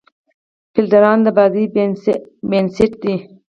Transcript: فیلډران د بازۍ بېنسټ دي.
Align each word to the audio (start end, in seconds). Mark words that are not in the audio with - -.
فیلډران 0.73 1.17
د 1.25 1.27
بازۍ 1.37 1.65
بېنسټ 2.49 2.91
دي. 3.03 3.15